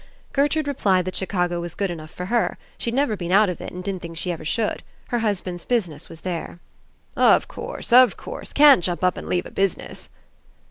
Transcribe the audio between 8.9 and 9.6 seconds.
up and leave a